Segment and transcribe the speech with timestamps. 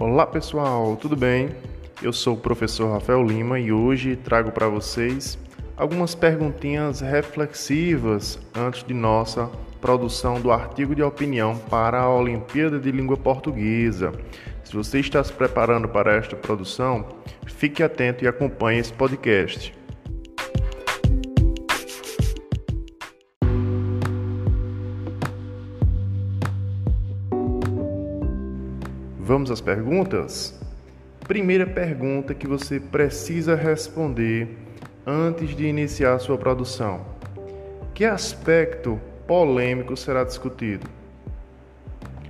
[0.00, 1.48] Olá pessoal, tudo bem?
[2.00, 5.36] Eu sou o professor Rafael Lima e hoje trago para vocês
[5.76, 9.50] algumas perguntinhas reflexivas antes de nossa
[9.80, 14.12] produção do artigo de opinião para a Olimpíada de Língua Portuguesa.
[14.62, 17.04] Se você está se preparando para esta produção,
[17.48, 19.76] fique atento e acompanhe esse podcast.
[29.28, 30.58] Vamos às perguntas?
[31.26, 34.56] Primeira pergunta que você precisa responder
[35.06, 37.04] antes de iniciar sua produção:
[37.92, 40.86] Que aspecto polêmico será discutido?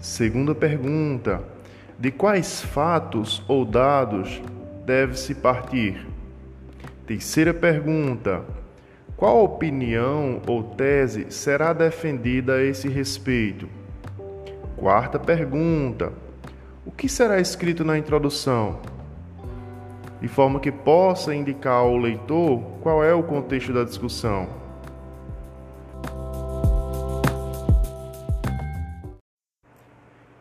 [0.00, 1.44] Segunda pergunta:
[1.96, 4.42] De quais fatos ou dados
[4.84, 6.04] deve-se partir?
[7.06, 8.42] Terceira pergunta:
[9.16, 13.68] Qual opinião ou tese será defendida a esse respeito?
[14.76, 16.12] Quarta pergunta:
[16.90, 18.80] o que será escrito na introdução?
[20.20, 24.48] De forma que possa indicar ao leitor qual é o contexto da discussão.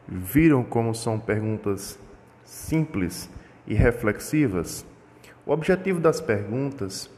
[0.07, 1.99] Viram como são perguntas
[2.43, 3.29] simples
[3.67, 4.83] e reflexivas?
[5.45, 7.11] O objetivo das perguntas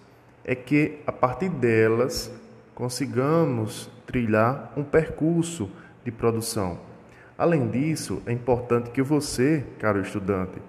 [0.44, 2.30] é que, a partir delas,
[2.76, 5.70] consigamos trilhar um percurso
[6.04, 6.91] de produção
[7.42, 10.62] Além disso, é importante que você, caro estudante,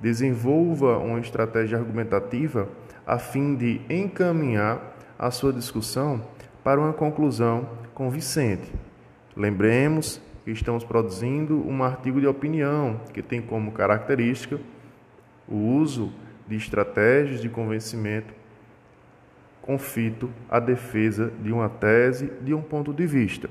[0.00, 2.70] desenvolva uma estratégia argumentativa
[3.06, 6.26] a fim de encaminhar a sua discussão
[6.64, 8.72] para uma conclusão convincente.
[9.36, 14.58] Lembremos que estamos produzindo um artigo de opinião que tem como característica
[15.46, 16.10] o uso
[16.48, 18.32] de estratégias de convencimento
[19.60, 23.50] confito à defesa de uma tese, de um ponto de vista.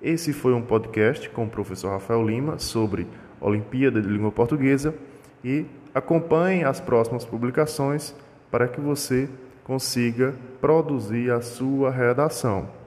[0.00, 3.04] Esse foi um podcast com o professor Rafael Lima sobre
[3.40, 4.94] Olimpíada de Língua Portuguesa
[5.42, 8.14] e acompanhe as próximas publicações
[8.48, 9.28] para que você
[9.64, 12.77] consiga produzir a sua redação.